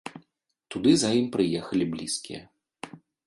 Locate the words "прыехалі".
1.37-1.85